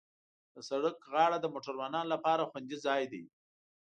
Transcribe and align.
د 0.53 0.55
سړک 0.69 0.95
غاړه 1.13 1.37
د 1.41 1.45
موټروانو 1.53 2.01
لپاره 2.13 2.47
خوندي 2.49 2.77
ځای 2.85 3.03
دی. 3.11 3.23